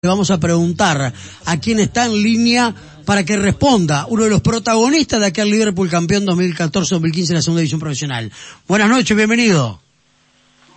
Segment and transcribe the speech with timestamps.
[0.00, 1.12] Le vamos a preguntar
[1.44, 2.72] a quién está en línea
[3.04, 7.58] para que responda uno de los protagonistas de aquel Liverpool campeón 2014-2015 en la segunda
[7.62, 8.30] división profesional.
[8.68, 9.80] Buenas noches, bienvenido.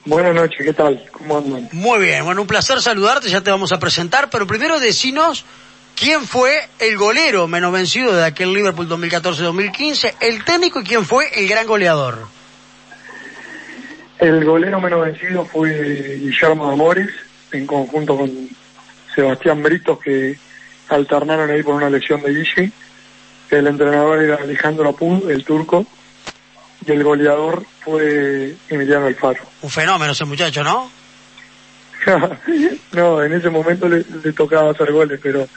[0.05, 1.05] Buenas noches, ¿qué tal?
[1.11, 1.69] ¿Cómo andan?
[1.71, 5.45] Muy bien, bueno, un placer saludarte, ya te vamos a presentar, pero primero decinos
[5.95, 11.25] quién fue el golero menos vencido de aquel Liverpool 2014-2015, el técnico y quién fue
[11.35, 12.25] el gran goleador.
[14.17, 17.11] El golero menos vencido fue Guillermo Amores,
[17.51, 18.49] en conjunto con
[19.13, 20.37] Sebastián Britos, que
[20.89, 22.71] alternaron ahí por una lesión de Guille.
[23.49, 25.85] El entrenador era Alejandro Apud, el turco,
[26.85, 29.43] y el goleador fue Emiliano Alfaro.
[29.61, 30.89] Un fenómeno ese muchacho, ¿no?
[32.93, 35.47] no, en ese momento le, tocaba hacer goles, pero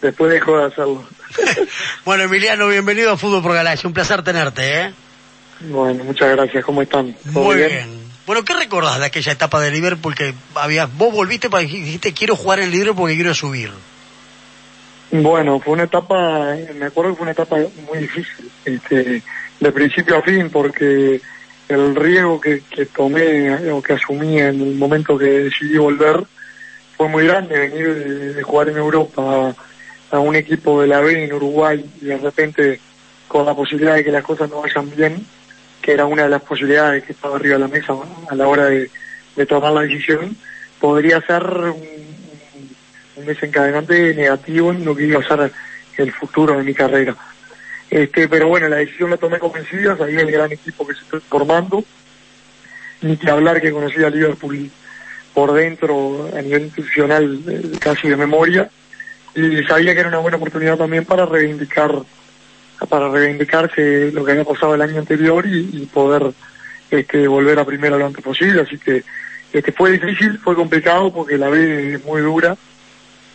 [0.00, 1.04] después dejó de hacerlo.
[2.04, 4.92] bueno, Emiliano, bienvenido a Fútbol por Galaxia, un placer tenerte, ¿eh?
[5.60, 7.14] Bueno, muchas gracias, ¿cómo están?
[7.24, 7.99] Muy bien?
[8.26, 12.36] Bueno, ¿qué recordás de aquella etapa de Liverpool que había, vos volviste para dijiste quiero
[12.36, 13.70] jugar en Liverpool porque quiero subir?
[15.10, 19.22] Bueno, fue una etapa, me acuerdo que fue una etapa muy difícil, este,
[19.58, 21.20] de principio a fin, porque
[21.68, 26.24] el riesgo que, que tomé o que asumí en el momento que decidí volver
[26.96, 29.54] fue muy grande, venir de, jugar en Europa
[30.10, 32.78] a, un equipo de la B en Uruguay y de repente
[33.26, 35.26] con la posibilidad de que las cosas no vayan bien,
[35.80, 37.94] que era una de las posibilidades que estaba arriba de la mesa
[38.28, 38.90] a la hora de,
[39.48, 40.36] tomar la decisión,
[40.78, 45.52] podría ser un, desencadenante negativo en lo que iba a ser
[45.96, 47.14] el futuro de mi carrera.
[47.90, 51.20] Este, pero bueno, la decisión la tomé convencida, sabía el gran equipo que se está
[51.20, 51.84] formando,
[53.02, 54.70] ni que hablar que conocía a Liverpool
[55.34, 58.70] por dentro a nivel institucional eh, casi de memoria,
[59.34, 61.92] y sabía que era una buena oportunidad también para reivindicar
[62.88, 66.32] para reivindicarse lo que había pasado el año anterior y, poder
[66.90, 68.62] este, volver a primera lo antes posible.
[68.62, 69.02] Así que
[69.52, 72.56] este, fue difícil, fue complicado porque la B es muy dura,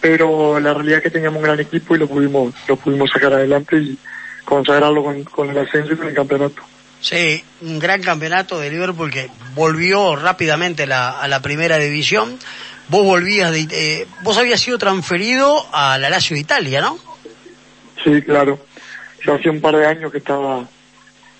[0.01, 3.33] pero la realidad es que teníamos un gran equipo y lo pudimos, lo pudimos sacar
[3.33, 3.97] adelante y
[4.43, 6.61] consagrarlo con, el ascenso y con el campeonato.
[7.01, 12.39] Sí, un gran campeonato de Liverpool que volvió rápidamente a la primera división.
[12.87, 16.99] Vos volvías de, eh, vos habías sido transferido a la Lazio de Italia, ¿no?
[18.03, 18.59] Sí, claro.
[19.25, 20.63] Yo hacía un par de años que estaba,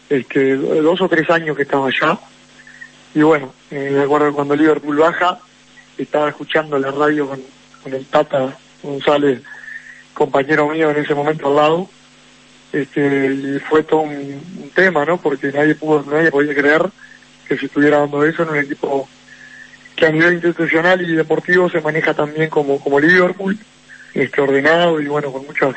[0.10, 2.18] este, dos o tres años que estaba allá.
[3.14, 5.38] Y bueno, eh, me acuerdo cuando Liverpool baja,
[5.96, 9.42] estaba escuchando la radio con, el Tata González,
[10.16, 11.90] compañero mío en ese momento al lado.
[12.74, 15.18] Este, y fue todo un, tema, ¿no?
[15.18, 16.90] Porque nadie pudo, nadie podía creer
[17.48, 19.08] que se estuviera dando eso en un equipo
[19.96, 23.58] que a nivel institucional y deportivo se maneja también como, como Liverpool,
[24.14, 25.76] este, ordenado y bueno, con muchas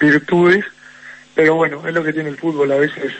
[0.00, 0.64] virtudes
[1.34, 3.12] pero bueno, es lo que tiene el fútbol, a veces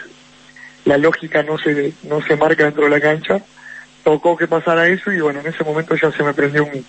[0.85, 3.41] la lógica no se, no se marca dentro de la cancha,
[4.03, 6.85] tocó que pasara eso y bueno, en ese momento ya se me prendió un,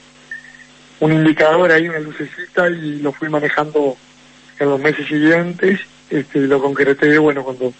[0.99, 3.97] un indicador ahí, una lucecita y lo fui manejando
[4.59, 7.73] en los meses siguientes, este, lo concreté, bueno, cuando,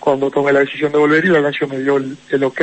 [0.00, 2.60] cuando tomé la decisión de volver y la Lazio me dio el, el ok,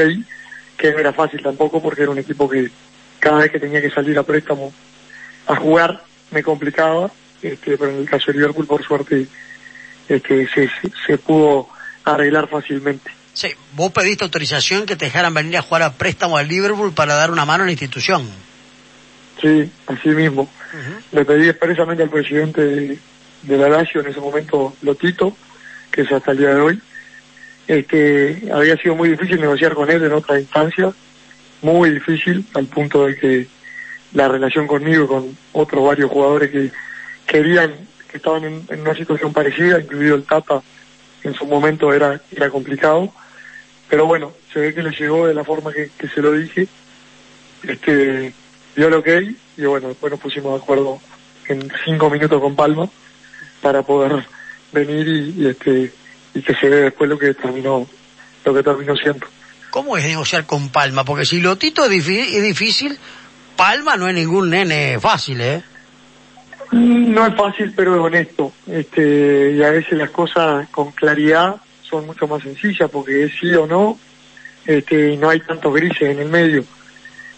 [0.77, 2.69] que no era fácil tampoco porque era un equipo que
[3.19, 4.71] cada vez que tenía que salir a préstamo
[5.47, 7.09] a jugar me complicaba,
[7.41, 9.27] este, pero en el caso de Liverpool por suerte
[10.07, 10.69] que se,
[11.05, 11.69] se pudo
[12.03, 13.11] arreglar fácilmente.
[13.33, 17.13] Sí, vos pediste autorización que te dejaran venir a jugar a préstamo al Liverpool para
[17.13, 18.27] dar una mano a la institución.
[19.39, 20.49] Sí, así mismo.
[21.11, 25.37] Le pedí expresamente al presidente de, la Lazio en ese momento, Lotito,
[25.91, 26.81] que es hasta el día de hoy,
[27.67, 30.91] que había sido muy difícil negociar con él en otra instancia,
[31.61, 33.47] muy difícil, al punto de que
[34.13, 36.71] la relación conmigo y con otros varios jugadores que
[37.27, 40.61] querían que estaban en, una situación parecida, incluido el Tata,
[41.23, 43.11] en su momento era, era complicado,
[43.89, 46.67] pero bueno, se ve que le llegó de la forma que, se lo dije,
[47.63, 48.33] este,
[48.75, 50.99] dio lo que y bueno, después nos pusimos de acuerdo
[51.47, 52.87] en cinco minutos con Palma
[53.61, 54.25] para poder
[54.71, 55.91] venir y, este
[56.33, 57.87] y que se ve después lo que terminó
[58.45, 59.27] lo que terminó siendo.
[59.71, 61.03] ¿Cómo es negociar con Palma?
[61.03, 62.97] Porque si Lotito es difícil,
[63.55, 65.63] Palma no es ningún nene fácil, ¿eh?
[66.71, 68.51] No es fácil, pero es honesto.
[68.67, 73.53] Este, y a veces las cosas con claridad son mucho más sencillas porque es sí
[73.53, 73.97] o no,
[74.65, 76.65] este, y no hay tantos grises en el medio.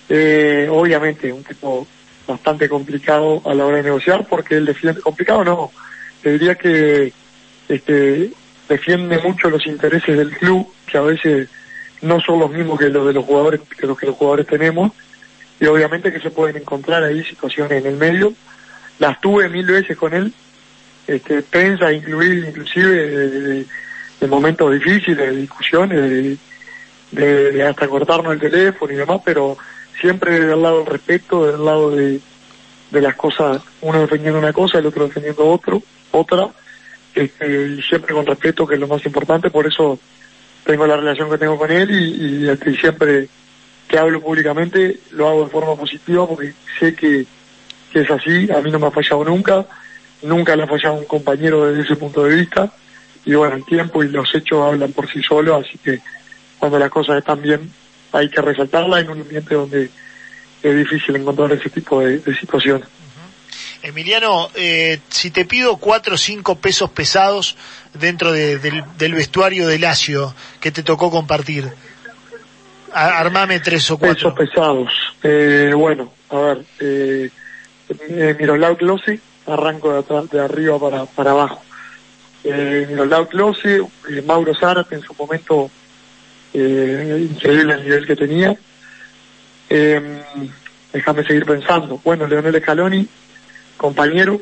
[0.09, 1.85] Eh, obviamente, un tipo
[2.27, 5.71] bastante complicado a la hora de negociar porque él defiende, complicado no,
[6.21, 7.11] te diría que
[7.67, 8.31] este,
[8.67, 11.49] defiende mucho los intereses del club, que a veces
[12.01, 14.91] no son los mismos que los de los jugadores, que los que los jugadores tenemos,
[15.59, 18.33] y obviamente que se pueden encontrar ahí situaciones en el medio
[18.99, 20.33] las tuve mil veces con él,
[21.07, 23.65] este, pensa incluir inclusive
[24.19, 26.37] de, momentos difíciles, de discusiones,
[27.11, 29.57] de, hasta cortarnos el teléfono y demás, pero
[29.99, 32.19] siempre del lado del respeto, del lado de,
[32.91, 35.81] de las cosas, uno defendiendo una cosa, el otro defendiendo otro,
[36.11, 36.49] otra,
[37.15, 39.99] este, y siempre con respeto, que es lo más importante, por eso
[40.63, 43.27] tengo la relación que tengo con él y, siempre
[43.87, 47.25] que hablo públicamente lo hago de forma positiva porque sé que,
[47.91, 49.65] que es así, a mí no me ha fallado nunca,
[50.21, 52.71] nunca le ha fallado un compañero desde ese punto de vista,
[53.25, 55.99] y bueno, el tiempo y los hechos hablan por sí solos, así que
[56.57, 57.71] cuando las cosas están bien
[58.11, 59.89] hay que resaltarla en un ambiente donde
[60.61, 62.87] es difícil encontrar ese tipo de, situaciones.
[63.81, 67.55] Emiliano, eh, si te pido cuatro o cinco pesos pesados
[67.93, 71.69] dentro del, vestuario de Lacio que te tocó compartir,
[72.91, 74.33] armame tres o cuatro.
[74.35, 74.91] Pesos pesados.
[75.23, 77.29] Eh, bueno, a ver, eh,
[77.89, 81.61] eh Miroslav Klose, arranco de, atrás, de arriba para, para abajo.
[82.43, 85.69] Eh, Miroslav Klose, eh, Mauro Zárate en su momento
[86.53, 88.57] eh, increíble el nivel que tenía.
[89.69, 90.21] Eh,
[90.93, 91.99] déjame seguir pensando.
[92.03, 93.07] Bueno, Leonel Scaloni,
[93.77, 94.41] compañero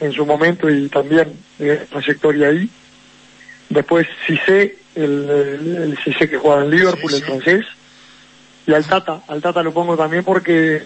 [0.00, 2.70] en su momento y también de trayectoria ahí.
[3.68, 7.66] Después Cissé, el, el, el que juega en Liverpool, el francés.
[8.66, 10.82] Y al Tata, al Tata lo pongo también porque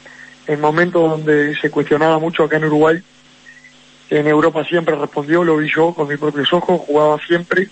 [0.46, 3.02] en momentos donde se cuestionaba mucho acá en Uruguay,
[4.10, 7.68] en Europa siempre respondió, lo vi yo con mis propios ojos, jugaba siempre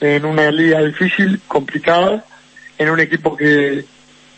[0.00, 2.24] en una liga difícil, complicada,
[2.78, 3.84] en un equipo que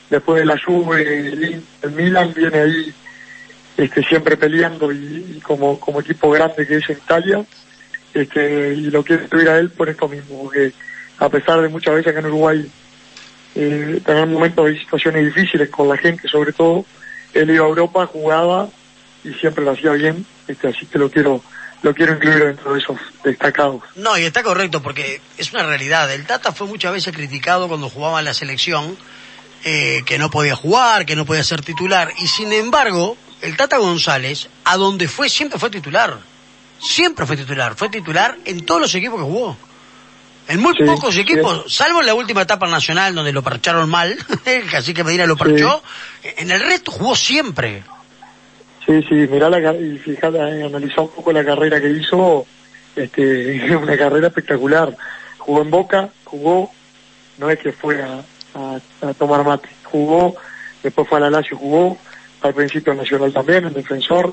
[0.09, 2.95] después de la Juve, el Milan viene ahí
[3.77, 7.45] este, siempre peleando y, como, como equipo grande que es en Italia,
[8.15, 10.73] este, y lo quiero estuviera a él por esto mismo, porque
[11.19, 12.71] a pesar de muchas veces que en Uruguay
[13.55, 16.87] eh, tener momentos de situaciones difíciles con la gente sobre todo,
[17.41, 18.69] él iba a Europa, jugaba
[19.25, 21.43] y siempre lo hacía bien, este, así que lo quiero
[21.83, 23.83] lo quiero incluir dentro de esos destacados.
[23.95, 26.13] No, y está correcto, porque es una realidad.
[26.13, 28.97] El Tata fue muchas veces criticado cuando jugaba en la selección,
[29.63, 33.77] eh, que no podía jugar, que no podía ser titular, y sin embargo, el Tata
[33.79, 36.19] González, a donde fue, siempre fue titular.
[36.79, 37.75] Siempre fue titular.
[37.77, 39.57] Fue titular en todos los equipos que jugó.
[40.49, 44.17] En muy pocos equipos, salvo en la última etapa nacional donde lo parcharon mal,
[44.77, 45.83] así que Medina lo parchó,
[46.23, 47.83] en el resto jugó siempre.
[48.87, 52.47] Sí, sí, mirá la, y fíjate, eh, analizó un poco la carrera que hizo,
[52.95, 54.97] este, una carrera espectacular.
[55.39, 56.71] Jugó en Boca, jugó,
[57.39, 58.23] no es que fue a,
[59.19, 60.37] tomar mate, jugó,
[60.83, 61.99] después fue a la Lazio, jugó,
[62.43, 64.33] al principio Nacional también, en Defensor,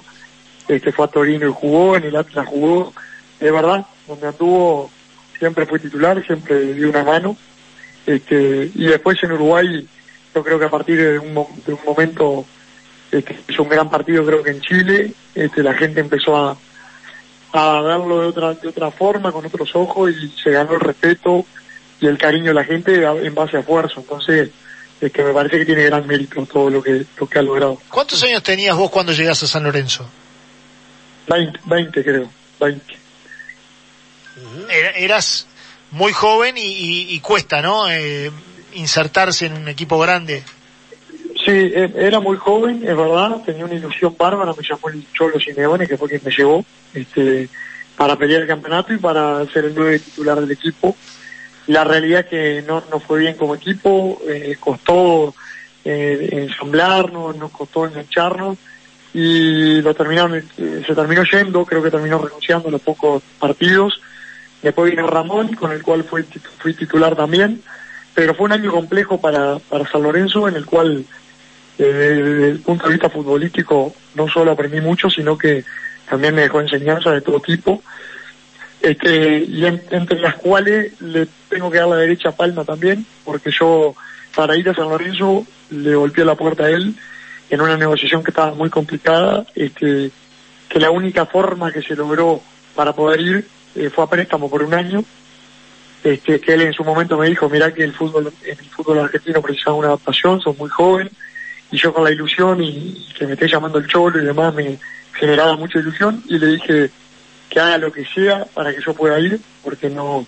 [0.68, 2.94] este fue a Torino y jugó, en el Atlas jugó,
[3.40, 4.92] es verdad, donde anduvo
[5.44, 7.36] siempre fue titular, siempre dio una mano,
[8.06, 9.86] este, y después en Uruguay,
[10.34, 11.34] yo creo que a partir de un,
[11.66, 12.46] de un momento
[13.12, 16.58] este, hizo un gran partido creo que en Chile, este, la gente empezó a,
[17.52, 21.46] a verlo de otra, de otra forma, con otros ojos, y se ganó el respeto
[22.00, 24.00] y el cariño de la gente en base a esfuerzo.
[24.00, 24.50] Entonces,
[25.02, 27.78] es que me parece que tiene gran mérito todo lo que, lo que ha logrado.
[27.90, 30.10] ¿Cuántos años tenías vos cuando llegaste a San Lorenzo?
[31.28, 32.30] 20, 20 creo,
[32.62, 33.03] 20.
[34.70, 35.48] Eras
[35.92, 37.90] muy joven y, y, cuesta, ¿no?
[37.90, 38.32] Eh,
[38.74, 40.44] insertarse en un equipo grande.
[41.46, 45.40] Sí, e, era muy joven, es verdad, tenía una ilusión bárbara, me llamó el Cholo
[45.40, 47.50] Simeone, que fue quien me llevó, este,
[47.98, 50.96] para pelear el campeonato y para ser el nuevo titular del equipo.
[51.68, 55.34] La realidad que no, no fue bien como equipo, eh, costó
[55.86, 58.58] eh, ensamblarnos, nos costó engancharnos
[59.14, 64.02] y lo terminaron, eh, se terminó yendo, creo que terminó renunciando a los pocos partidos.
[64.64, 66.24] Después vino Ramón, con el cual fui,
[66.58, 67.62] fui titular también,
[68.16, 71.06] pero fue un año complejo para, para San Lorenzo, en el cual
[71.78, 75.66] eh, desde el punto de vista futbolístico no solo aprendí mucho, sino que
[76.10, 77.84] también me dejó enseñanza de todo tipo,
[78.82, 83.52] este, y entre las cuales le tengo que dar la derecha a Palma también, porque
[83.52, 83.96] yo
[84.36, 86.96] para ir a San Lorenzo le golpeé la puerta a él
[87.50, 90.12] en una negociación que estaba muy complicada, este,
[90.70, 92.42] que la única forma que se logró
[92.76, 95.04] para poder ir eh, fue a préstamo por un año,
[96.04, 99.42] este, que él en su momento me dijo, mira que el fútbol, el fútbol argentino
[99.42, 101.10] precisaba una adaptación, sos muy joven,
[101.74, 104.78] y yo con la ilusión y, que me esté llamando el cholo y demás me
[105.14, 106.24] generaba mucha ilusión.
[106.28, 106.92] Y le dije
[107.50, 110.28] que haga lo que sea para que yo pueda ir porque no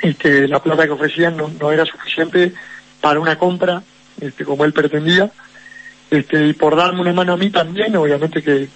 [0.00, 2.54] este, la plata que ofrecían no, era suficiente
[3.02, 3.82] para una compra
[4.18, 5.30] este, como él pretendía.
[6.10, 8.68] Este, y por darme una mano a mí también obviamente que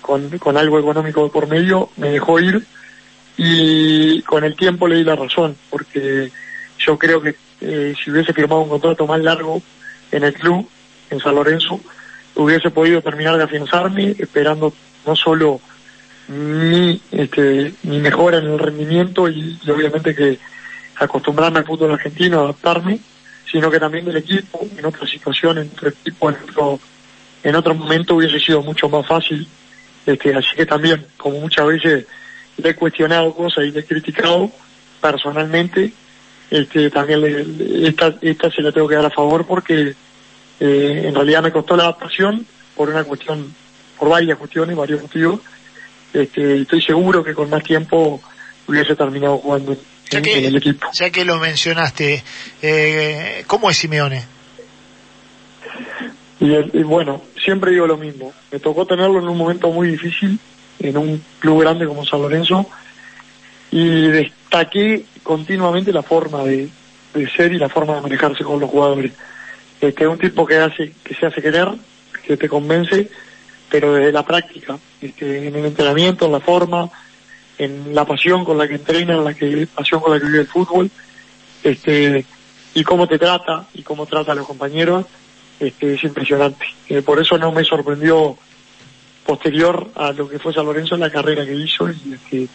[0.00, 2.66] con algo económico por medio me dejó ir
[3.36, 6.30] y con el tiempo le di la razón porque
[6.78, 9.62] yo creo que eh, si hubiese firmado un contrato más largo
[10.12, 10.68] en el club
[11.10, 11.80] en San Lorenzo,
[12.34, 14.72] hubiese podido terminar de afianzarme, esperando
[15.06, 15.60] no solo
[16.28, 20.38] mi, este, mi mejora en el rendimiento y, obviamente que
[20.96, 22.98] acostumbrarme al fútbol argentino, adaptarme,
[23.50, 26.80] sino que también del equipo, en otras situaciones, en otro equipo, en otro,
[27.42, 29.46] en otro momento hubiese sido mucho más fácil.
[30.06, 32.06] Este, así que también, como muchas veces
[32.56, 34.50] le he cuestionado cosas y le he criticado
[35.00, 35.92] personalmente,
[36.50, 39.94] este, también le, esta, esta se la tengo que dar a favor porque
[40.60, 43.54] eh, en realidad me costó la adaptación por una cuestión,
[43.98, 45.40] por varias cuestiones, varios motivos.
[46.12, 48.20] Este, estoy seguro que con más tiempo
[48.66, 49.76] hubiese terminado jugando
[50.10, 50.88] en, el equipo.
[50.92, 52.22] Ya que lo mencionaste,
[52.62, 54.24] eh, ¿cómo es Simeone?
[56.40, 58.32] Y, bueno, siempre digo lo mismo.
[58.52, 60.38] Me tocó tenerlo en un momento muy difícil,
[60.78, 62.66] en un club grande como San Lorenzo,
[63.70, 66.68] y destaqué continuamente la forma de,
[67.36, 69.12] ser y la forma de manejarse con los jugadores.
[69.80, 71.68] Este, es un tipo que hace, que se hace querer,
[72.26, 73.10] que te convence,
[73.68, 76.88] pero desde la práctica, este, en el entrenamiento, en la forma,
[77.58, 80.40] en la pasión con la que entrena, en la que, pasión con la que vive
[80.40, 80.90] el fútbol,
[81.62, 82.24] este,
[82.74, 85.06] y cómo te trata y cómo trata a los compañeros,
[85.60, 86.66] este, es impresionante.
[86.88, 88.36] Eh, por eso no me sorprendió
[89.24, 92.48] posterior a lo que fue San Lorenzo en la carrera que hizo y, este,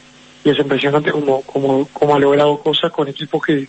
[0.43, 3.67] y es impresionante como, como, como ha logrado cosas con equipos que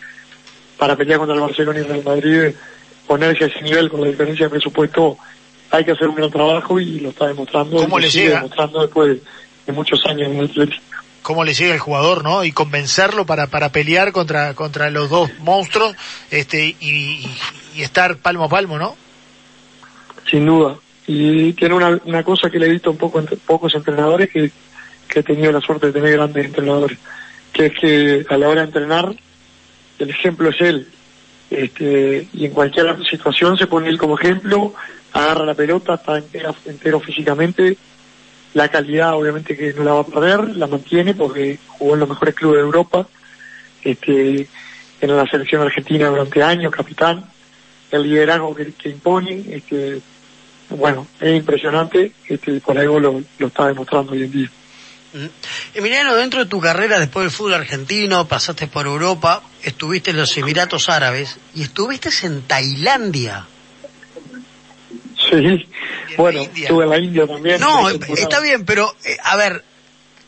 [0.79, 2.55] para pelear contra el Barcelona y el Real Madrid
[3.07, 5.17] ponerse a ese nivel con la diferencia de presupuesto
[5.71, 9.19] hay que hacer un gran trabajo y lo está demostrando ¿Cómo le sigue demostrando después
[9.67, 10.83] de, muchos años en el Atlético
[11.23, 12.45] cómo le llega el jugador, ¿no?
[12.45, 15.95] Y convencerlo para, para pelear contra, contra los dos monstruos,
[16.31, 17.29] este, y,
[17.75, 18.97] y estar palmo a palmo, ¿no?
[20.29, 20.77] Sin duda.
[21.13, 24.53] Y tiene una, una cosa que le he visto un poco pocos entrenadores que,
[25.09, 26.99] que he tenido la suerte de tener grandes entrenadores,
[27.53, 29.13] que es que a la hora de entrenar,
[29.99, 30.87] el ejemplo es él.
[31.51, 34.73] Este, y en cualquier situación se pone él como ejemplo,
[35.13, 37.77] agarra la pelota, está entero, entero físicamente,
[38.55, 42.09] la calidad obviamente que no la va a perder, la mantiene porque jugó en los
[42.09, 43.09] mejores clubes de Europa,
[43.83, 44.47] este,
[45.01, 47.25] en la selección argentina durante años, capitán,
[47.91, 50.01] el liderazgo que, que impone, este,
[50.71, 54.51] bueno, es impresionante, este, por algo lo, lo está demostrando hoy en día.
[55.13, 55.27] Mm.
[55.75, 60.37] Emiliano, dentro de tu carrera después del fútbol argentino, pasaste por Europa, estuviste en los
[60.37, 63.47] Emiratos Árabes y estuviste en Tailandia.
[65.29, 65.67] Sí,
[66.17, 67.61] bueno, estuve en la India también.
[67.61, 69.65] No, está bien, pero eh, a ver,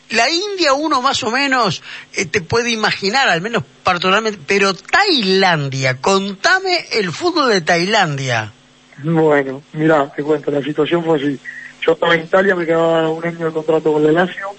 [0.09, 1.81] la India uno más o menos
[2.13, 8.51] eh, te puede imaginar, al menos particularmente, pero Tailandia, contame el fútbol de Tailandia.
[9.01, 11.39] Bueno, mira, te cuento, la situación fue así.
[11.81, 14.49] Yo estaba en Italia, me quedaba un año de contrato con el Lazio,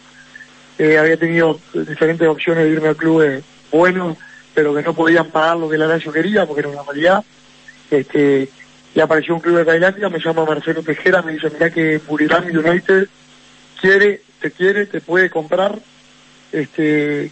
[0.78, 4.16] eh, había tenido diferentes opciones de irme a clubes buenos,
[4.52, 7.24] pero que no podían pagar lo que el Lazio quería, porque era una realidad.
[7.90, 8.48] Este,
[8.94, 12.44] y apareció un club de Tailandia, me llama Marcelo Tejera, me dice, mira que Buriram
[12.44, 13.08] United
[13.80, 15.78] quiere te quiere, te puede comprar.
[16.52, 17.30] Este,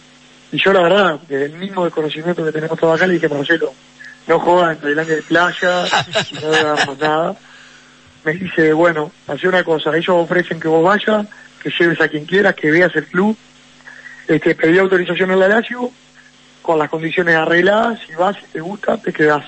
[0.51, 3.71] y yo la verdad, desde el mismo desconocimiento que tenemos todos acá, le dije, Marcelo,
[4.27, 5.85] no jodas en Tailandia de playa,
[6.41, 7.35] no damos nada.
[8.23, 11.27] Me dice, bueno, hace una cosa, ellos ofrecen que vos vayas,
[11.61, 13.37] que lleves a quien quieras, que veas el club.
[14.27, 15.91] Este, pedí autorización al Lazio,
[16.61, 19.45] con las condiciones arregladas, si vas, si te gusta, te quedás.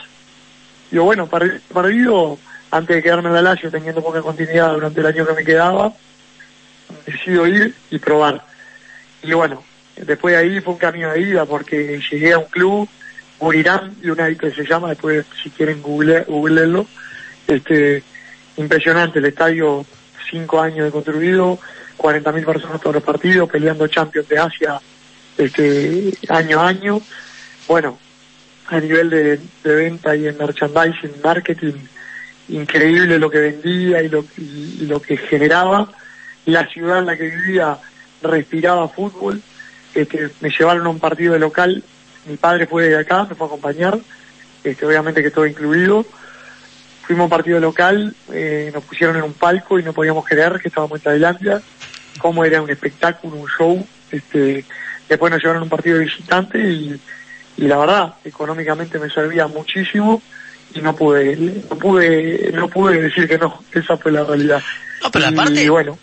[0.91, 2.37] Digo, bueno, perdido,
[2.71, 5.93] antes de quedarme en la Lazio, teniendo poca continuidad durante el año que me quedaba,
[7.05, 8.43] decido ir y probar.
[9.23, 9.63] Y bueno,
[9.95, 12.89] después de ahí fue un camino de ida porque llegué a un club,
[13.39, 16.25] Burirán United se llama, después si quieren google,
[17.47, 18.03] este,
[18.57, 19.85] impresionante, el estadio,
[20.29, 21.59] cinco años de construido,
[21.97, 24.81] 40.000 personas todos los partidos, peleando Champions de Asia
[25.37, 27.01] este, año a año.
[27.67, 27.97] Bueno,
[28.67, 31.73] a nivel de, venta y en merchandising, marketing,
[32.49, 35.91] increíble lo que vendía y lo, y lo que generaba
[36.45, 37.77] la ciudad en la que vivía
[38.21, 39.41] respiraba fútbol,
[39.93, 41.83] este, me llevaron a un partido de local,
[42.25, 43.97] mi padre fue de acá, me fue a acompañar,
[44.63, 46.05] este, obviamente que todo incluido,
[47.03, 50.59] fuimos a un partido local, eh, nos pusieron en un palco y no podíamos creer
[50.59, 51.61] que estábamos en Tailandia,
[52.19, 54.65] cómo era un espectáculo, un show, este,
[55.07, 56.99] después nos llevaron a un partido de visitante y,
[57.57, 60.21] y la verdad, económicamente me servía muchísimo
[60.73, 61.35] y no pude,
[61.69, 64.61] no pude, no pude decir que no, esa fue la realidad.
[65.03, 65.97] No, pero aparte, y bueno,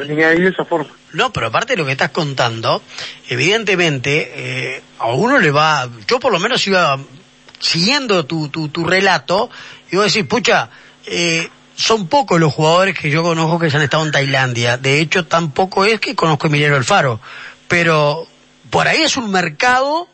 [0.00, 0.90] de esa forma.
[1.12, 2.82] No, pero aparte de lo que estás contando,
[3.28, 6.98] evidentemente eh, a uno le va, yo por lo menos iba
[7.58, 9.50] siguiendo tu, tu, tu relato,
[9.90, 10.70] y vos decís, pucha,
[11.06, 14.76] eh, son pocos los jugadores que yo conozco que se han estado en Tailandia.
[14.76, 17.20] De hecho, tampoco es que conozco a Emiliano Alfaro.
[17.68, 18.26] Pero
[18.70, 20.08] por ahí es un mercado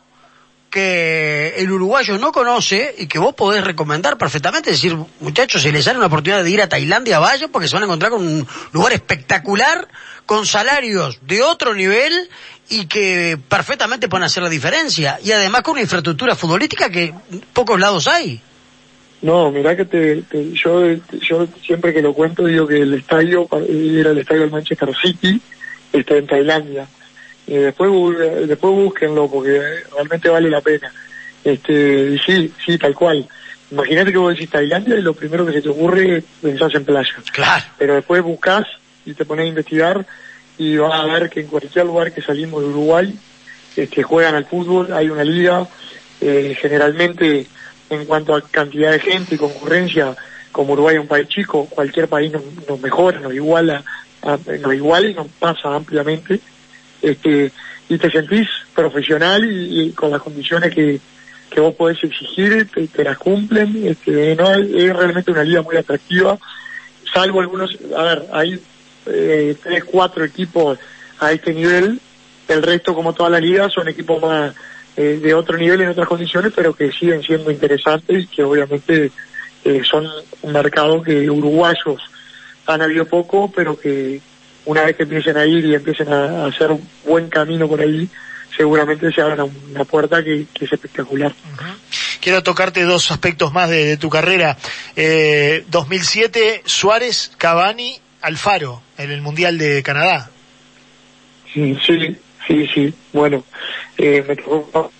[0.69, 5.85] que el uruguayo no conoce y que vos podés recomendar perfectamente, decir, muchachos, si les
[5.85, 8.47] sale una oportunidad de ir a Tailandia, vayan porque se van a encontrar con un
[8.71, 9.87] lugar espectacular,
[10.25, 12.29] con salarios de otro nivel
[12.69, 15.19] y que perfectamente pueden hacer la diferencia.
[15.23, 17.13] Y además con una infraestructura futbolística que
[17.53, 18.41] pocos lados hay.
[19.21, 20.23] No, mirá que te,
[20.53, 24.95] yo, yo siempre que lo cuento digo que el estadio era el estadio del Manchester
[25.01, 25.41] City,
[25.91, 26.87] está en Tailandia.
[27.49, 27.89] Y después,
[28.47, 29.59] después búsquenlo porque
[29.91, 30.93] realmente vale la pena.
[31.43, 33.27] Este, y sí, sí, tal cual.
[33.71, 37.09] Imagínate que vos decís Tailandia y lo primero que se te ocurre pensás en playa.
[37.33, 37.65] Claro.
[37.79, 38.67] Pero después buscas
[39.03, 40.05] y te pones a investigar
[40.59, 43.17] y vas a ver que en cualquier lugar que salimos de Uruguay
[43.75, 45.67] este, juegan al fútbol, hay una liga,
[46.21, 47.47] eh, generalmente
[47.89, 50.15] en cuanto a cantidad de gente y concurrencia,
[50.51, 53.83] como Uruguay es un país chico, cualquier país nos, mejora, nos iguala,
[54.23, 56.39] nos iguala y nos pasa ampliamente,
[57.01, 57.51] este,
[57.87, 60.99] y te sentís profesional y, con las condiciones que,
[61.49, 66.37] que vos podés exigir, te, las cumplen, este, no, es realmente una liga muy atractiva,
[67.11, 68.61] salvo algunos, a ver, hay
[69.07, 70.77] eh, tres, cuatro equipos
[71.19, 71.99] a este nivel,
[72.47, 74.53] el resto como toda la liga son equipos más
[74.97, 79.11] eh, de otro nivel en otras condiciones, pero que siguen siendo interesantes y que obviamente
[79.63, 80.07] eh, son
[80.41, 82.01] un mercado que uruguayos
[82.65, 84.21] han habido poco, pero que
[84.65, 88.07] una vez que empiecen a ir y empiecen a, hacer un buen camino por ahí,
[88.55, 91.33] seguramente se abra una puerta que, es espectacular.
[92.21, 94.57] Quiero tocarte dos aspectos más de, tu carrera.
[94.95, 100.29] Eh, 2007, Suárez, Cavani, Alfaro, en el Mundial de Canadá.
[101.53, 102.93] Sí, sí, sí, sí.
[103.13, 103.43] Bueno,
[103.97, 104.91] eh, me tocó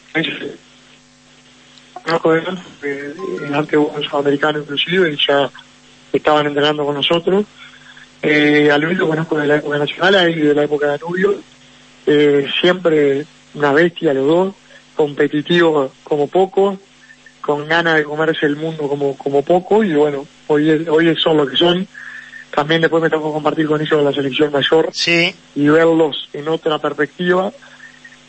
[2.04, 5.50] conozco de él, antes un sudamericano inclusive, y ya
[6.12, 7.46] estaban entrenando con nosotros.
[8.21, 11.41] Eh, a Luis lo conozco de la época nacional y de la época de Anubio.
[12.05, 14.55] Eh, siempre una bestia los dos,
[14.95, 16.77] competitivo como poco,
[17.41, 21.47] con ganas de comerse el mundo como, como poco, y bueno, hoy, hoy son lo
[21.47, 21.88] que son.
[22.53, 25.33] También después me tocó compartir con ellos la selección mayor sí.
[25.55, 27.51] y verlos en otra perspectiva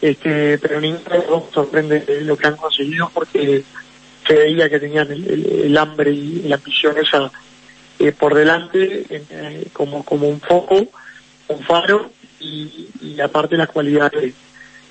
[0.01, 3.63] este, pero ninguno sorprende lo que han conseguido porque
[4.27, 7.31] se veía que tenían el, hambre y la ambición esa
[8.01, 10.87] eh, por delante eh, como, como un foco,
[11.49, 14.35] un faro y, y aparte las cualidades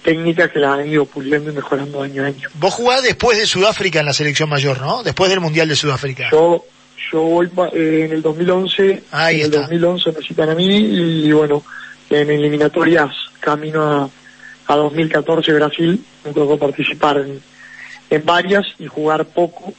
[0.04, 2.50] técnicas que la han ido puliendo y mejorando año a año.
[2.54, 5.04] Vos jugás después de Sudáfrica en la selección mayor, ¿no?
[5.04, 6.30] Después del Mundial de Sudáfrica.
[6.32, 6.64] Yo,
[7.12, 11.32] yo voy eh, en el 2011, Ahí en el 2011 me citan a mí y
[11.32, 11.64] bueno,
[12.10, 14.10] en eliminatorias camino a
[14.70, 17.42] a 2014 Brasil, me tocó participar en,
[18.10, 19.74] en varias y jugar poco,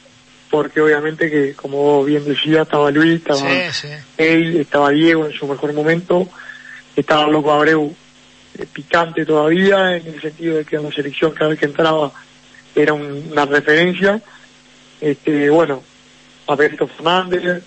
[0.51, 3.49] porque obviamente que, como bien decía, estaba Luis, estaba
[4.17, 6.27] él, estaba Diego en su mejor momento,
[6.95, 7.95] estaba Loco Abreu
[8.57, 12.11] eh, picante todavía, en el sentido de que en la selección cada vez que entraba
[12.75, 14.21] era una referencia.
[14.99, 15.81] Este, bueno,
[16.47, 17.63] Alberto Fernández,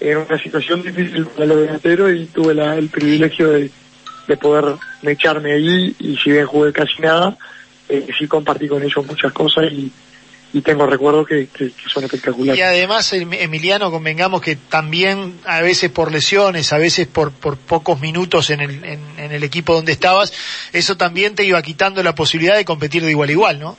[0.00, 3.70] era una situación difícil para los delanteros y tuve la, el privilegio de
[4.26, 7.36] de poder echarme ahí y si bien jugué casi nada,
[7.88, 9.90] eh, sí compartí con ellos muchas cosas y,
[10.52, 12.58] y tengo recuerdos que, que, son espectaculares.
[12.58, 18.00] Y además, Emiliano, convengamos que también a veces por lesiones, a veces por, por pocos
[18.00, 19.00] minutos en el, en,
[19.32, 20.32] el equipo donde estabas,
[20.72, 23.76] eso también te iba quitando la posibilidad de competir de igual a igual, ¿no?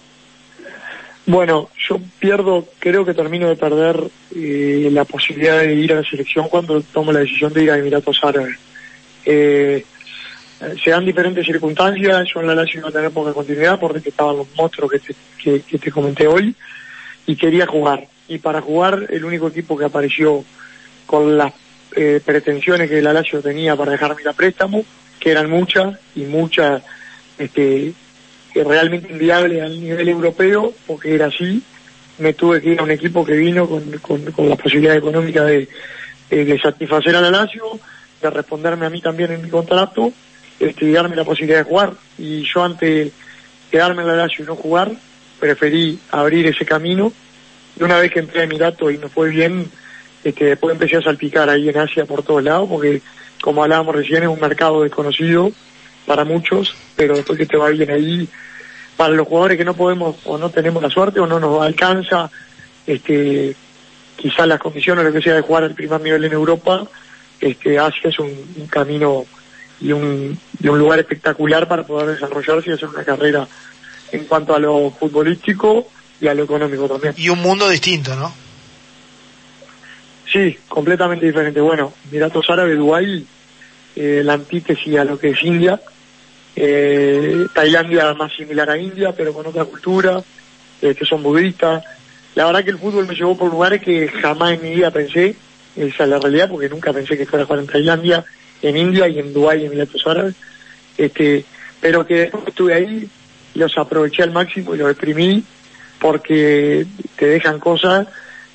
[1.25, 3.97] Bueno, yo pierdo, creo que termino de perder
[4.35, 7.77] eh, la posibilidad de ir a la selección cuando tomo la decisión de ir a
[7.77, 8.57] Emiratos Árabes.
[9.25, 9.85] Eh,
[10.83, 14.37] se dan diferentes circunstancias, yo en la Lazio iba a tener poca continuidad porque estaban
[14.37, 15.15] los monstruos que te,
[15.61, 16.55] que, te comenté hoy
[17.25, 18.07] y quería jugar.
[18.27, 20.43] Y para jugar el único equipo que apareció
[21.05, 21.53] con las
[21.95, 24.85] eh, pretensiones que la Lazio tenía para dejarme la préstamo,
[25.19, 26.81] que eran muchas y muchas
[27.37, 27.93] este,
[28.53, 31.61] realmente inviables al nivel europeo, porque era así,
[32.19, 33.83] me tuve que ir a un equipo que vino con,
[34.31, 35.67] con, la posibilidad económica de,
[36.29, 37.79] de satisfacer a la Lazio,
[38.21, 40.13] de responderme a mí también en mi contrato
[40.59, 41.93] este, darme la posibilidad de jugar.
[42.17, 43.11] Y yo ante
[43.71, 44.91] quedarme en la Lazio y no jugar,
[45.39, 47.11] preferí abrir ese camino.
[47.79, 49.69] Y una vez que entré a Emirato y me fue bien,
[50.23, 53.01] este, después empecé a salpicar ahí en Asia por todos lados, porque
[53.41, 55.51] como hablábamos recién es un mercado desconocido
[56.05, 58.29] para muchos, pero después que te va bien ahí,
[58.95, 62.29] para los jugadores que no podemos o no tenemos la suerte o no nos alcanza,
[62.85, 63.55] este,
[64.15, 66.87] quizás las condiciones o lo que sea de jugar al primer nivel en Europa,
[67.41, 69.25] este, Asia es un camino
[69.79, 73.47] y un, un lugar espectacular para poder desarrollarse y hacer una carrera
[74.11, 75.87] en cuanto a lo futbolístico
[76.21, 77.13] y a lo económico también.
[77.17, 78.33] Y un mundo distinto, ¿no?
[80.31, 81.59] Sí, completamente diferente.
[81.61, 83.25] Bueno, Emiratos Árabes, Dubái,
[83.95, 85.79] eh, la antítesis a lo que es India.
[86.55, 90.23] Eh, Tailandia más similar a India, pero con otra cultura,
[90.81, 91.83] eh, que son budistas.
[92.35, 95.35] La verdad que el fútbol me llevó por lugares que jamás en mi vida pensé,
[95.75, 98.25] esa es la realidad, porque nunca pensé que fuera a jugar en Tailandia,
[98.63, 100.35] en India y en Dubái Emiratos Árabes,
[100.97, 101.45] este,
[101.79, 103.09] pero que después estuve ahí,
[103.55, 105.43] los aproveché al máximo y los exprimí
[105.99, 108.07] porque te dejan cosas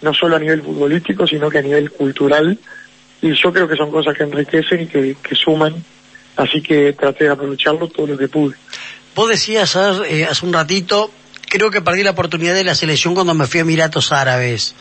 [0.03, 2.59] no solo a nivel futbolístico, sino que a nivel cultural,
[3.21, 5.75] y yo creo que son cosas que enriquecen y que, que suman,
[6.37, 8.55] así que traté de aprovecharlo todo lo que pude.
[9.15, 9.77] Vos decías
[10.09, 11.11] eh, hace un ratito,
[11.49, 14.75] creo que perdí la oportunidad de la selección cuando me fui a Emiratos Árabes.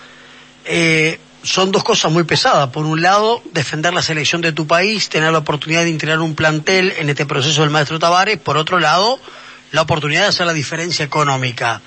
[0.65, 2.69] Eh, son dos cosas muy pesadas.
[2.69, 6.35] Por un lado, defender la selección de tu país, tener la oportunidad de integrar un
[6.35, 8.37] plantel en este proceso del maestro Tavares.
[8.37, 9.17] Por otro lado,
[9.71, 11.81] la oportunidad de hacer la diferencia económica.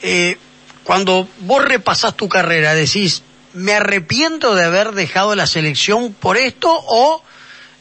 [0.00, 0.38] Eh,
[0.82, 3.22] cuando vos repasás tu carrera, decís,
[3.52, 7.22] ¿me arrepiento de haber dejado la selección por esto o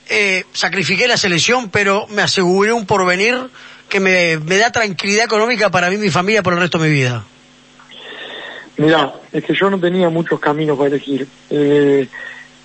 [0.10, 3.50] eh, sacrifiqué la selección pero me aseguré un porvenir
[3.88, 6.90] que me, me da tranquilidad económica para mí y mi familia por el resto de
[6.90, 7.24] mi vida?
[8.78, 11.28] Mira, es que yo no tenía muchos caminos para elegir.
[11.50, 12.08] Eh,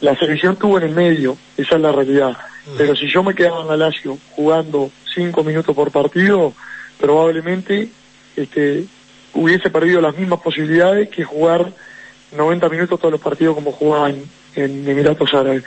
[0.01, 2.37] la selección tuvo en el medio, esa es la realidad.
[2.77, 6.53] Pero si yo me quedaba en la Lazio jugando cinco minutos por partido,
[6.99, 7.89] probablemente
[8.35, 8.85] este,
[9.35, 11.73] hubiese perdido las mismas posibilidades que jugar
[12.37, 14.25] 90 minutos todos los partidos como jugaba en,
[14.57, 15.65] Emiratos Árabes.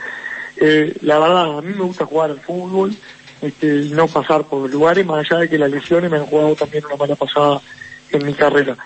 [0.56, 2.94] Eh, la verdad, a mí me gusta jugar al fútbol
[3.40, 6.54] este, y no pasar por lugares, más allá de que las lesiones me han jugado
[6.56, 7.60] también una mala pasada
[8.10, 8.76] en mi carrera.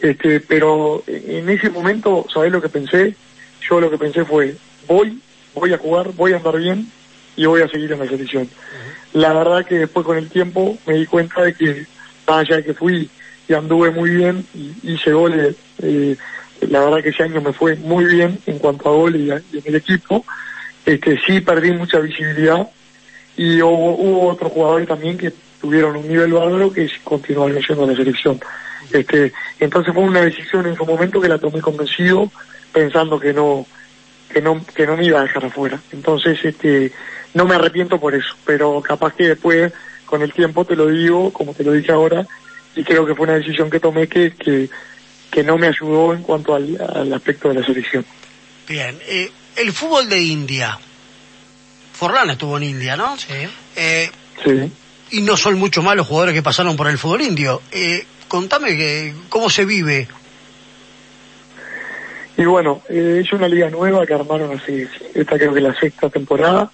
[0.00, 3.16] Este, pero en ese momento, ¿sabés lo que pensé?
[3.68, 4.56] Yo lo que pensé fue,
[4.86, 5.20] voy,
[5.54, 6.90] voy a jugar, voy a andar bien
[7.36, 8.48] y voy a seguir en la selección.
[9.12, 11.86] La verdad que después con el tiempo me di cuenta de que,
[12.26, 13.10] más allá de que fui
[13.48, 16.16] y anduve muy bien y hice goles, eh,
[16.60, 19.64] la verdad que ese año me fue muy bien en cuanto a goles y, en
[19.64, 20.24] el equipo,
[20.84, 22.68] este, sí perdí mucha visibilidad
[23.36, 27.86] y hubo, hubo otros jugadores también que tuvieron un nivel bárbaro que continuaron yendo a
[27.88, 28.40] la selección.
[28.92, 32.30] Este, entonces fue una decisión en su momento que la tomé convencido,
[32.72, 33.66] pensando que no,
[34.32, 35.80] que no, que no me iba a dejar afuera.
[35.92, 36.92] Entonces, este,
[37.34, 39.72] no me arrepiento por eso, pero capaz que después,
[40.06, 42.26] con el tiempo te lo digo, como te lo dije ahora,
[42.74, 44.68] y creo que fue una decisión que tomé que, que,
[45.30, 48.04] que no me ayudó en cuanto al, aspecto de la selección.
[48.66, 50.78] Bien, eh, el fútbol de India.
[51.92, 53.16] Forlán estuvo en India, ¿no?
[53.16, 53.34] Sí.
[53.74, 54.10] Eh,
[54.44, 54.72] sí.
[55.10, 57.62] Y no son muchos más los jugadores que pasaron por el fútbol indio.
[57.72, 60.08] Eh, contame que, cómo se vive.
[62.36, 66.08] Y bueno, eh, es una liga nueva que armaron así, esta creo que la sexta
[66.08, 66.70] temporada.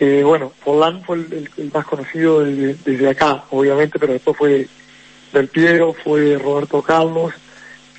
[0.00, 4.66] Eh, bueno, Forlán fue el, más conocido desde, acá, obviamente, pero después fue
[5.32, 7.32] Del Piero, fue Roberto Carlos,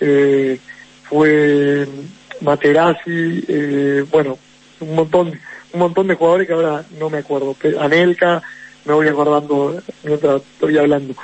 [0.01, 0.59] eh,
[1.03, 1.87] fue
[2.41, 4.37] Materazzi, eh, bueno,
[4.81, 5.39] un montón,
[5.71, 7.55] un montón de jugadores que ahora no me acuerdo.
[7.79, 8.41] Anelka,
[8.83, 11.15] me voy acordando mientras estoy hablando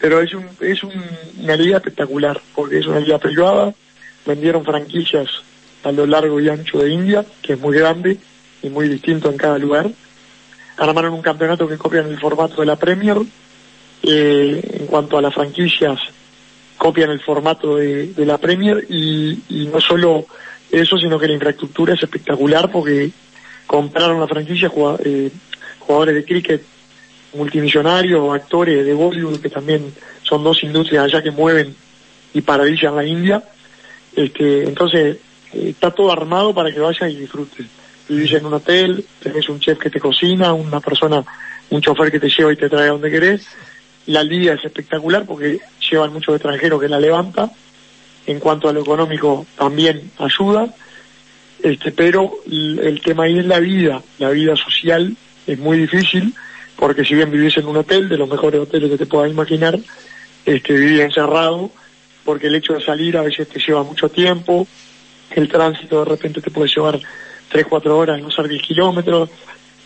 [0.00, 3.74] pero es, un, es una liga espectacular, porque es una liga privada,
[4.24, 5.28] vendieron franquicias
[5.84, 8.18] a lo largo y ancho de India, que es muy grande
[8.62, 9.90] y muy distinto en cada lugar.
[10.76, 13.18] Armaron un campeonato que copian el formato de la Premier.
[14.02, 15.98] Eh, en cuanto a las franquicias,
[16.76, 20.26] copian el formato de, la Premier y, no solo
[20.70, 23.10] eso, sino que la infraestructura es espectacular porque
[23.66, 24.70] compraron la franquicia
[25.04, 25.30] eh,
[25.80, 26.62] jugadores de cricket
[27.36, 31.74] multimillonarios, actores de Bollywood, que también son dos industrias allá que mueven
[32.34, 33.42] y paravillan la India.
[34.14, 35.18] Este, entonces,
[35.52, 37.66] eh, está todo armado para que vayas y disfrutes.
[38.08, 41.24] Vivís en un hotel, tenés un chef que te cocina, una persona,
[41.70, 43.46] un chofer que te lleva y te trae a donde querés.
[44.06, 47.50] La liga es espectacular porque llevan muchos extranjeros que la levanta.
[48.26, 50.68] En cuanto a lo económico, también ayuda.
[51.62, 56.34] Este, pero el tema ahí es la vida, la vida social es muy difícil
[56.76, 59.78] porque si bien vivís en un hotel, de los mejores hoteles que te puedas imaginar,
[60.44, 61.70] este, vivís encerrado,
[62.24, 64.66] porque el hecho de salir a veces te lleva mucho tiempo,
[65.30, 67.00] el tránsito de repente te puede llevar
[67.48, 69.30] 3, 4 horas, no ser 10 kilómetros,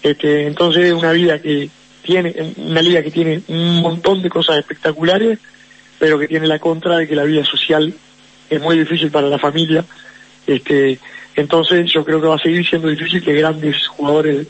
[0.02, 1.70] este, entonces es una vida que
[2.02, 5.38] tiene, una liga que tiene un montón de cosas espectaculares,
[5.98, 7.92] pero que tiene la contra de que la vida social
[8.48, 9.84] es muy difícil para la familia,
[10.46, 10.98] este,
[11.36, 14.46] entonces yo creo que va a seguir siendo difícil que grandes jugadores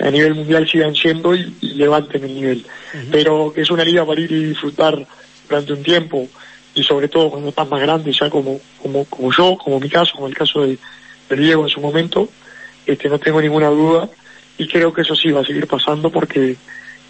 [0.00, 2.66] a nivel mundial sigan siendo y, levanten el nivel.
[3.10, 5.06] Pero que es una liga para ir y disfrutar
[5.48, 6.28] durante un tiempo
[6.74, 10.12] y sobre todo cuando estás más grande, ya como, como, como yo, como mi caso,
[10.14, 10.78] como el caso de,
[11.30, 12.28] Diego en su momento,
[12.84, 14.08] este, no tengo ninguna duda
[14.58, 16.56] y creo que eso sí va a seguir pasando porque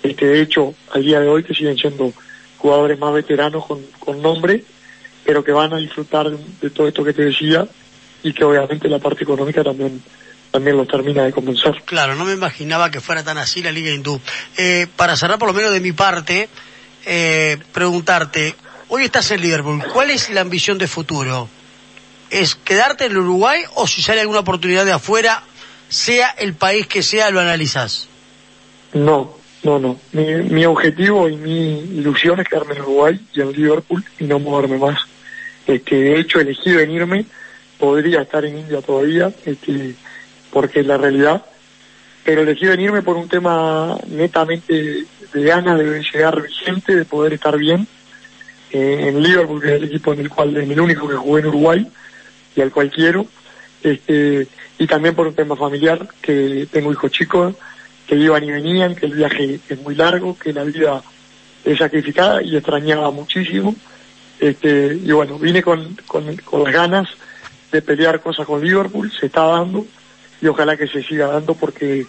[0.03, 2.12] este, de hecho al día de hoy que siguen siendo
[2.59, 4.62] jugadores más veteranos con, con nombre,
[5.24, 7.66] pero que van a disfrutar de todo esto que te decía
[8.22, 10.03] y que obviamente la parte económica también
[10.50, 11.82] también lo termina de convencer.
[11.84, 14.20] Claro, no me imaginaba que fuera tan así la Liga Hindú.
[14.56, 16.48] Eh, para cerrar por lo menos de mi parte,
[17.06, 18.54] eh, preguntarte,
[18.88, 21.48] hoy estás en Liverpool, ¿cuál es la ambición de futuro?
[22.30, 25.42] ¿Es quedarte en Uruguay o si sale alguna oportunidad de afuera,
[25.88, 28.08] sea el país que sea, lo analizas?
[28.92, 30.00] No, no, no.
[30.12, 34.38] Mi, mi objetivo y mi ilusión es quedarme en Uruguay y en Liverpool y no
[34.38, 34.98] moverme más.
[35.66, 37.26] Este, de hecho, elegí venirme
[37.80, 39.94] podría estar en India todavía, este,
[40.52, 41.44] porque es la realidad,
[42.24, 47.56] pero elegí venirme por un tema netamente de ganas de llegar vigente, de poder estar
[47.56, 47.86] bien
[48.72, 51.40] eh, en Liverpool, que es el equipo en el cual es el único que jugué
[51.40, 51.86] en Uruguay
[52.54, 53.26] y al cual quiero,
[53.82, 54.46] este,
[54.78, 57.54] y también por un tema familiar, que tengo hijos chicos
[58.06, 61.02] que iban y venían, que el viaje es muy largo, que la vida
[61.64, 63.74] es sacrificada y extrañaba muchísimo.
[64.40, 67.08] Este, y bueno, vine con, con, con las ganas
[67.70, 69.86] de pelear cosas con Liverpool, se está dando
[70.40, 72.07] y ojalá que se siga dando porque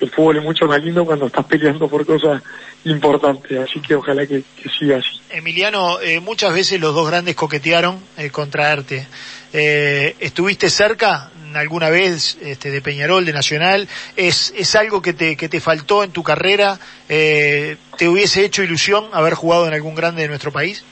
[0.00, 2.42] el fútbol es mucho más lindo cuando estás peleando por cosas
[2.84, 4.42] importantes, así que ojalá que,
[4.78, 5.20] siga así.
[5.30, 9.06] Emiliano, eh, muchas veces los dos grandes coquetearon eh, contra Arte.
[9.52, 13.88] Eh, ¿Estuviste cerca alguna vez este, de Peñarol, de Nacional?
[14.16, 16.78] ¿Es, es algo que te, que te faltó en tu carrera?
[17.08, 20.84] Eh, ¿Te hubiese hecho ilusión haber jugado en algún grande de nuestro país?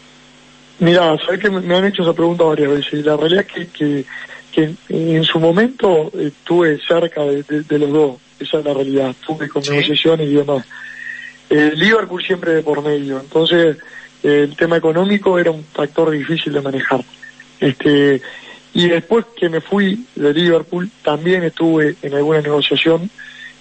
[0.79, 3.67] Mira, sabes que me han hecho esa pregunta varias veces y la realidad es que,
[3.69, 4.05] que,
[4.57, 10.29] en su momento estuve cerca de, los dos, esa es la realidad, estuve con negociaciones
[10.29, 10.67] y demás.
[11.49, 13.77] Eh, Liverpool siempre de por medio, entonces
[14.23, 17.05] el tema económico era un factor difícil de manejar.
[17.61, 18.21] Este,
[18.75, 23.11] y después que me fui de Liverpool, también estuve en alguna negociación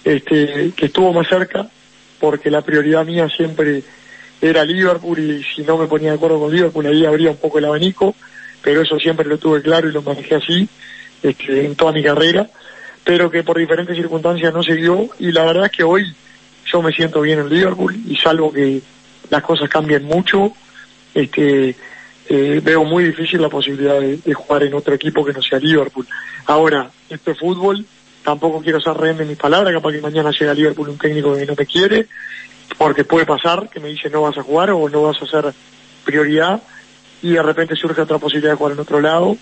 [0.04, 1.68] este, que estuvo más cerca,
[2.18, 3.82] porque la prioridad mía siempre
[4.40, 7.58] era Liverpool y si no me ponía de acuerdo con Liverpool ahí habría un poco
[7.58, 8.14] el abanico,
[8.62, 10.68] pero eso siempre lo tuve claro y lo manejé así
[11.22, 12.48] este, en toda mi carrera,
[13.04, 16.14] pero que por diferentes circunstancias no se dio y la verdad es que hoy
[16.64, 18.80] yo me siento bien en Liverpool y salvo que
[19.30, 20.52] las cosas cambien mucho,
[21.14, 21.74] este,
[22.28, 26.06] eh, veo muy difícil la posibilidad de, jugar en otro equipo que no sea Liverpool.
[26.46, 27.84] Ahora, esto es fútbol,
[28.22, 31.46] tampoco quiero ser rehén de mis palabras, capaz que mañana llega Liverpool un técnico que
[31.46, 32.06] no me quiere,
[32.78, 35.52] porque puede pasar que me dice no vas a jugar o no vas a ser
[36.04, 36.62] prioridad
[37.22, 39.36] y de repente surge otra posibilidad de jugar en otro lado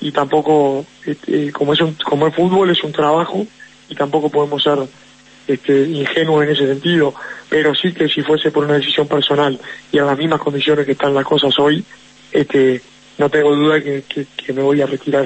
[0.00, 3.46] y tampoco este, como es un, como es fútbol es un trabajo
[3.88, 4.78] y tampoco podemos ser
[5.46, 7.14] este, ingenuos en ese sentido
[7.48, 9.58] pero sí que si fuese por una decisión personal
[9.92, 11.84] y a las mismas condiciones que están las cosas hoy
[12.32, 12.80] este
[13.18, 15.24] no tengo duda que, me voy a retirar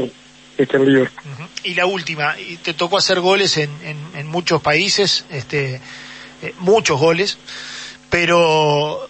[0.56, 1.48] este Liverpool.
[1.64, 5.80] Y la última, te tocó hacer goles en, en muchos países, este
[6.42, 7.38] eh, muchos goles,
[8.08, 9.08] pero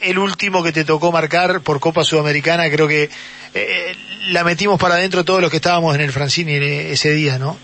[0.00, 3.10] el último que te tocó marcar por Copa Sudamericana, creo que
[3.54, 3.92] eh,
[4.30, 7.56] la metimos para adentro todos los que estábamos en el Francini ese día, ¿no?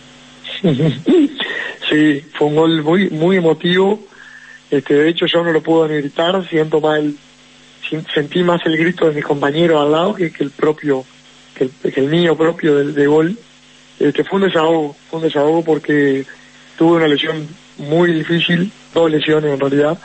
[1.88, 4.00] Sí, fue un gol muy muy emotivo.
[4.70, 7.14] Este, de hecho, yo no lo puedo ni gritar, siento mal,
[8.12, 11.04] sentí más el grito de mi compañero al lado que, el propio,
[11.54, 13.38] que el, niño propio del de gol.
[14.00, 16.26] Este, fue un desahogo, fue un desahogo porque
[16.76, 17.46] tuve una lesión
[17.78, 19.98] muy difícil, dos lesiones en realidad,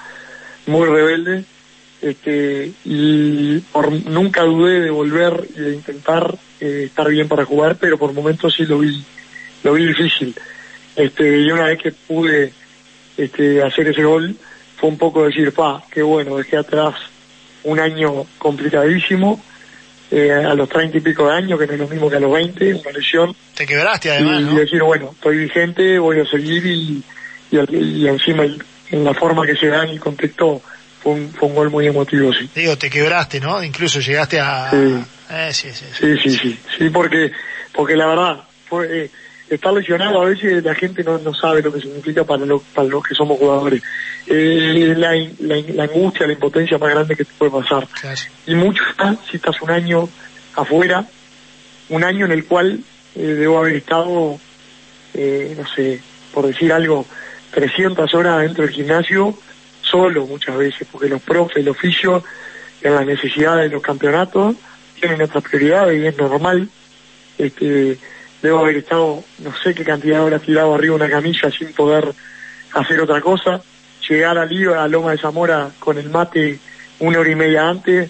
[0.68, 1.44] muy rebelde,
[2.02, 7.78] este, y por, nunca dudé de volver y de intentar eh, estar bien para jugar,
[7.80, 9.04] pero por momentos sí lo vi,
[9.64, 10.36] lo vi difícil.
[10.96, 12.52] Este, y una vez que pude
[13.18, 14.36] este, hacer ese gol,
[14.78, 16.96] fue un poco decir, pa, qué bueno, dejé atrás
[17.64, 19.42] un año complicadísimo,
[20.10, 22.20] eh, a los treinta y pico de años, que no es lo mismo que a
[22.20, 23.36] los veinte, una lesión.
[23.56, 27.04] Te quebraste además, y, decir, bueno, estoy vigente, voy a seguir y,
[27.52, 30.62] y, encima en la forma que se da en el contexto
[31.02, 32.50] fue un, fue un gol muy emotivo, sí.
[32.56, 33.64] Digo, te quebraste, ¿no?
[33.64, 34.70] Incluso llegaste a...
[34.70, 37.32] Sí, eh, sí, sí, sí, sí, sí, porque,
[37.74, 39.12] porque la verdad, fue, eh,
[39.56, 42.88] estar lesionado a veces la gente no, no sabe lo que significa para, lo, para
[42.88, 43.82] los que somos jugadores.
[44.28, 47.88] Eh, la, la, angustia, la impotencia más grande que te puede pasar.
[48.48, 50.08] Y mucho está si estás un año
[50.56, 51.06] afuera,
[51.90, 52.80] un año en el cual
[53.16, 54.40] eh, debo haber estado,
[55.14, 56.02] eh, no sé,
[56.34, 57.06] por decir algo,
[57.52, 59.38] 300 horas dentro del gimnasio,
[59.92, 62.24] solo muchas veces, porque los profes, el oficio,
[62.82, 64.56] en la necesidad de los campeonatos,
[65.00, 66.70] tienen otras prioridades y es normal.
[67.38, 67.98] Este,
[68.42, 72.12] debo haber estado, no sé qué cantidad de horas tirado arriba una camilla sin poder
[72.74, 73.62] hacer otra cosa.
[74.08, 76.60] Llegar a Liga, a Loma de Zamora, con el mate
[77.00, 78.10] una hora y media antes,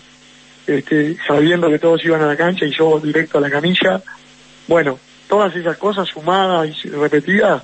[0.68, 4.02] este, sabiendo que todos iban a la cancha y yo directo a la camilla.
[4.68, 7.64] Bueno, todas esas cosas sumadas y repetidas,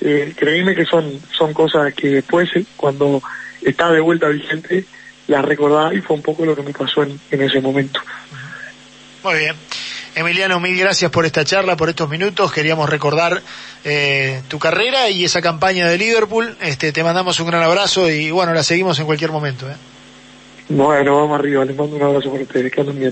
[0.00, 3.22] eh, creíme que son, son cosas que después, eh, cuando
[3.62, 4.84] está de vuelta vigente,
[5.28, 8.00] las recordaba y fue un poco lo que me pasó en, en ese momento.
[9.22, 9.54] Muy bien.
[10.14, 12.52] Emiliano, mil gracias por esta charla, por estos minutos.
[12.52, 13.40] Queríamos recordar
[13.84, 16.56] eh, tu carrera y esa campaña de Liverpool.
[16.60, 19.70] Este, te mandamos un gran abrazo y bueno, la seguimos en cualquier momento.
[19.70, 19.76] ¿eh?
[20.68, 21.64] Bueno, vamos arriba.
[21.64, 22.72] Les mando un abrazo por ustedes.
[22.72, 23.08] Que anden bien.